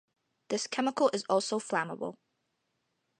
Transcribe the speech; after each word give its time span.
This 0.47 0.65
chemical 0.65 1.11
is 1.13 1.25
also 1.29 1.59
flammable. 1.59 2.15